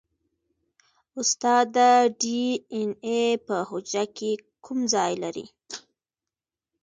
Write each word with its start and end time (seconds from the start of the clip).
استاده 1.21 1.89
ډي 2.21 2.43
این 2.75 2.91
اې 3.05 3.21
په 3.45 3.55
حجره 3.69 4.03
کې 4.17 4.31
کوم 4.65 4.79
ځای 4.93 5.13
لري 5.23 5.45